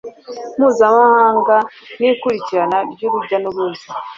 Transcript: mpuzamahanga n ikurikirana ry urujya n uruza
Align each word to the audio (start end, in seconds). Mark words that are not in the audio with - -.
mpuzamahanga 0.57 1.55
n 1.99 2.01
ikurikirana 2.09 2.77
ry 2.91 3.01
urujya 3.07 3.37
n 3.39 3.45
uruza 3.49 3.89